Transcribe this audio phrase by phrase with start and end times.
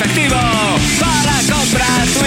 [0.00, 0.36] efectivo.
[1.00, 2.24] Para comprar tu